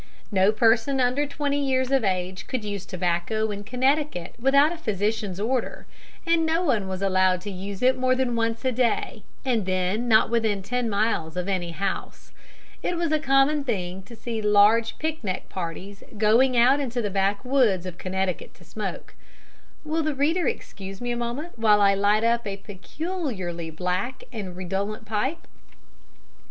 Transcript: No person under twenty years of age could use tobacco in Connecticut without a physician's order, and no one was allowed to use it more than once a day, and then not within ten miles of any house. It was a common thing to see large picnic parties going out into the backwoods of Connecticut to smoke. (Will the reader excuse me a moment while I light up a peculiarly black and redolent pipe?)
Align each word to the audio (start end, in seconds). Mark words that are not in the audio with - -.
No 0.31 0.51
person 0.51 0.99
under 0.99 1.27
twenty 1.27 1.63
years 1.63 1.91
of 1.91 2.03
age 2.03 2.47
could 2.47 2.63
use 2.63 2.87
tobacco 2.87 3.51
in 3.51 3.63
Connecticut 3.63 4.33
without 4.39 4.71
a 4.71 4.77
physician's 4.79 5.39
order, 5.39 5.85
and 6.25 6.43
no 6.43 6.63
one 6.63 6.87
was 6.87 7.03
allowed 7.03 7.39
to 7.41 7.51
use 7.51 7.83
it 7.83 7.95
more 7.99 8.15
than 8.15 8.35
once 8.35 8.65
a 8.65 8.71
day, 8.71 9.21
and 9.45 9.67
then 9.67 10.07
not 10.07 10.31
within 10.31 10.63
ten 10.63 10.89
miles 10.89 11.37
of 11.37 11.47
any 11.47 11.69
house. 11.69 12.31
It 12.81 12.97
was 12.97 13.11
a 13.11 13.19
common 13.19 13.63
thing 13.63 14.01
to 14.01 14.15
see 14.15 14.41
large 14.41 14.97
picnic 14.97 15.49
parties 15.49 16.01
going 16.17 16.57
out 16.57 16.79
into 16.79 16.99
the 16.99 17.11
backwoods 17.11 17.85
of 17.85 17.99
Connecticut 17.99 18.55
to 18.55 18.63
smoke. 18.63 19.13
(Will 19.85 20.01
the 20.01 20.15
reader 20.15 20.47
excuse 20.47 20.99
me 20.99 21.11
a 21.11 21.15
moment 21.15 21.59
while 21.59 21.79
I 21.79 21.93
light 21.93 22.23
up 22.23 22.47
a 22.47 22.57
peculiarly 22.57 23.69
black 23.69 24.23
and 24.33 24.55
redolent 24.57 25.05
pipe?) 25.05 25.45